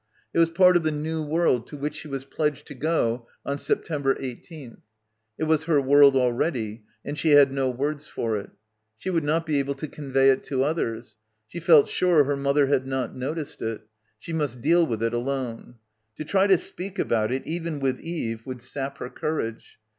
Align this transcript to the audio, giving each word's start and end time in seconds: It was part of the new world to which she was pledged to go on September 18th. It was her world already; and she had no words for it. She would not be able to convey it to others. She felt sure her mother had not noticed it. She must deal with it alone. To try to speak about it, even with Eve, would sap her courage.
It 0.33 0.39
was 0.39 0.49
part 0.49 0.75
of 0.75 0.81
the 0.81 0.91
new 0.91 1.21
world 1.23 1.67
to 1.67 1.77
which 1.77 1.93
she 1.93 2.07
was 2.07 2.25
pledged 2.25 2.65
to 2.65 2.73
go 2.73 3.27
on 3.45 3.59
September 3.59 4.15
18th. 4.15 4.79
It 5.37 5.43
was 5.43 5.65
her 5.65 5.79
world 5.79 6.15
already; 6.15 6.85
and 7.05 7.15
she 7.15 7.33
had 7.33 7.51
no 7.51 7.69
words 7.69 8.07
for 8.07 8.35
it. 8.35 8.49
She 8.97 9.11
would 9.11 9.23
not 9.23 9.45
be 9.45 9.59
able 9.59 9.75
to 9.75 9.87
convey 9.87 10.31
it 10.31 10.43
to 10.45 10.63
others. 10.63 11.17
She 11.47 11.59
felt 11.59 11.87
sure 11.87 12.23
her 12.23 12.35
mother 12.35 12.65
had 12.65 12.87
not 12.87 13.15
noticed 13.15 13.61
it. 13.61 13.81
She 14.17 14.33
must 14.33 14.59
deal 14.59 14.87
with 14.87 15.03
it 15.03 15.13
alone. 15.13 15.75
To 16.15 16.25
try 16.25 16.47
to 16.47 16.57
speak 16.57 16.97
about 16.97 17.31
it, 17.31 17.45
even 17.45 17.79
with 17.79 17.99
Eve, 17.99 18.43
would 18.47 18.63
sap 18.63 18.97
her 18.97 19.09
courage. 19.11 19.77